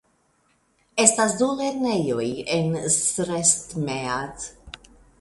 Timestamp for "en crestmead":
2.57-4.53